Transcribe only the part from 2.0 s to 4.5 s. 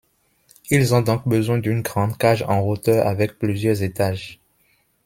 cage en hauteur avec plusieurs étages.